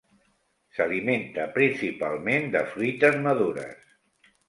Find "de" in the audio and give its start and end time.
2.59-2.65